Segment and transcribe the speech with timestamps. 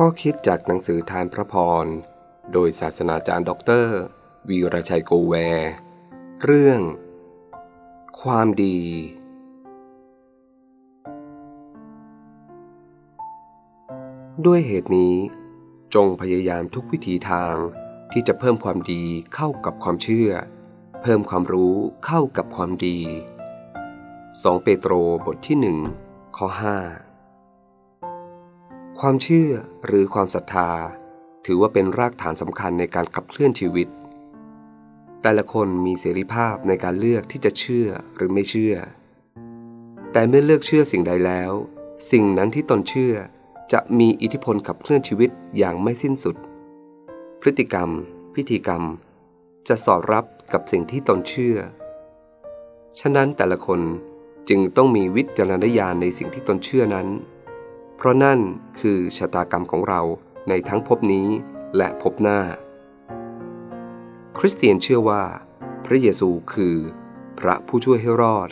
[0.00, 1.86] ข้อคิดจากหนังสือธารพระพร
[2.52, 3.98] โดยศาสนาจารย์ด็อกเตอร์
[4.48, 5.70] วีรชัยโกแวร์
[6.44, 6.80] เรื่อง
[8.22, 8.80] ความดี
[14.46, 15.14] ด้วยเหตุนี้
[15.94, 17.54] จงพยายามทุกวิถีทาง
[18.12, 19.02] ที่จะเพิ่มความดี
[19.34, 20.30] เข้ากับความเชื่อ
[21.02, 21.76] เพิ่มความรู้
[22.06, 22.98] เข้ากับความดี
[24.02, 24.92] 2 เปโตร
[25.26, 25.78] บทที่หนึ่ง
[26.36, 27.05] ข้อ 5
[29.02, 29.50] ความเชื่อ
[29.86, 30.70] หรือความศรัทธา
[31.46, 33.88] ถือว่าเป็นรากฐานสำคัญในการขับเคลื่อนชีวิต
[35.22, 38.74] แต่ละคนมีเสรีภาพในการเลือกที่จะเชื่อหรือไม่เชื่อ
[40.12, 41.52] แต่เมื่อเลือกเชื่อสิ่งใดแล้ว
[42.10, 43.14] สิ่งนั้นที่ตนเชื่อ
[43.72, 46.36] จะมีอิทธิพลขับเคลื่อนชีวิตอย่างไม่สิ้นสุด
[47.40, 47.88] พฤติกรรม
[48.34, 48.82] พิธีกรรม
[49.68, 51.56] จะสอดรับกับสิ่งที่ตนเชื่อ
[53.00, 53.80] ฉะนั้นแต่ละคน
[54.48, 57.08] จึงต้องมีวิจารณญาณในสิ่งที่ตนเชื่อนั้น
[57.96, 58.40] เพราะนั่น
[58.80, 60.00] คือชะตากรรมของเรา
[60.48, 61.28] ในทั้งภพนี้
[61.76, 62.40] และภพหน้า
[64.38, 65.22] คริสเตียนเชื่อว่า
[65.84, 66.76] พระเยซูคือ
[67.38, 68.48] พระผู้ช่วยให้รอด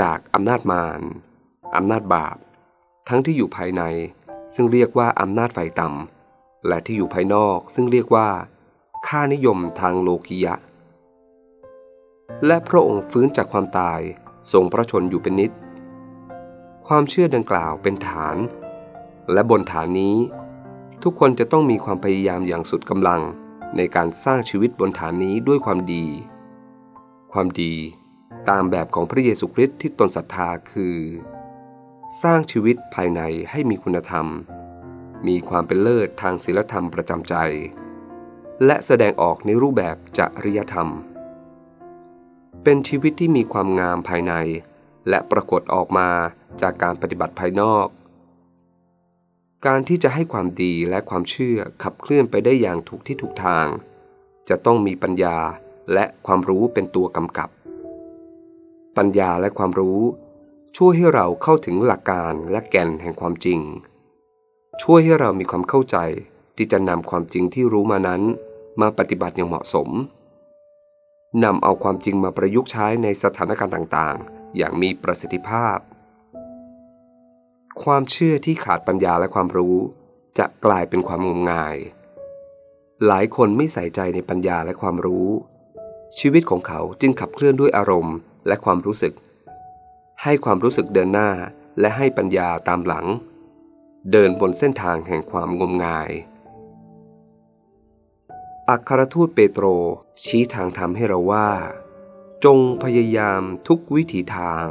[0.00, 1.00] จากอำนาจมาร
[1.76, 2.36] อำนาจบาป
[3.08, 3.82] ทั้งที่อยู่ภายใน
[4.54, 8.28] ซึ่งเรียกว่าอำนาจไฟต่ำและที่อยู่ภายนอกซึ่งเรียกว่า
[9.06, 10.54] ค่านิยมทางโลกียะ
[12.46, 14.00] และพระองค์ฟื้นจากความตาย
[14.52, 15.50] ทรงพระชนอยู่เป็นนิด
[16.86, 18.36] ความเชื่อดังกล่าวเป็นฐาน
[19.32, 20.16] และบนฐานนี้
[21.02, 23.20] ทุกคนจะต้องมีความพยายามอย่างสุดกำลัง
[23.76, 26.04] ในการสร้างชีวิตบนฐานนี้ด้วยความดี
[27.32, 27.74] ความดี
[28.50, 30.96] ตามแบบของพระเยซูคริสต์ที่ตนศรัทธาคือ
[32.22, 33.20] สร้างชีวิตภายใน
[33.50, 34.26] ให้มีคุณธรรม
[35.26, 37.34] มีความเป็นเลิศทางศีลธรรมประจำใจ
[38.64, 40.88] และแสดงออกในรูปแบบจริยธรรม
[42.64, 44.34] เป็นชีวิตที่มีความงามภายใน
[45.08, 46.08] และปรากฏออกมา
[46.60, 47.86] จากการปฏิบัติภายนอก
[49.66, 53.66] การที่จะให้ความดีและความเชื่อขับเคลื่อนไปได้อย่างถูกที่ถูกทาง
[54.48, 55.36] จะต้องมีปัญญา
[55.92, 57.50] และความรู้เป็นตัวกำกับ
[58.96, 60.00] ปัญญาและความรู้
[60.76, 63.60] ช่วยให้เราเข้าถึงหลักการและแก่นแห่งความจริง
[64.82, 65.96] ช่วยให้เรามีความเข้าใจ
[66.56, 68.22] ที่จะนำความจริงที่รู้มานั้น
[68.80, 69.88] มาปฏิบัติอย่างเหมาะสม
[71.44, 75.78] นำเอาความจริงมาประยุกต์ใช้ในสถานการณ์ต่างๆ อย่างมีประสิทธิภาพ
[77.84, 79.76] ความเชื่อที่ขาดปัญญาและความรู้
[80.38, 81.76] จะกลายเป็นความงมงาย
[83.06, 85.28] หลายคนไม่ใส่ใจในปัญญาและความรู้
[86.18, 88.16] ชีวิตของเขาจึงขับเคลื่อนด้วยอารมณ์
[88.46, 89.14] และความรู้สึก
[90.22, 91.30] ให้ความรู้สึกเดินหน้า
[91.80, 93.06] และให้ปัญญาตามหลัง
[94.12, 96.10] เดินบนเส้นทางแห่งความงมงาย
[98.68, 99.66] อัครทูตเปโตร
[100.24, 101.50] ชี้ทางทำให้เราว่า
[102.44, 104.66] จงพยายามทุกวิถีทาง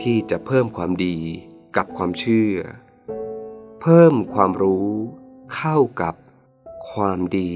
[0.00, 1.16] ที่จะเพิ่มความดี
[1.76, 2.56] กับความเชื่อ
[3.80, 4.90] เพิ่มความรู้
[5.54, 6.14] เข้ากับ
[6.90, 7.54] ความดี